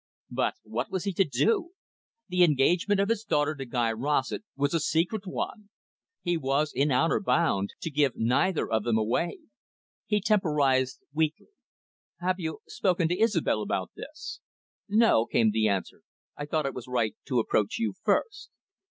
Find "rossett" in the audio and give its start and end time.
3.91-4.43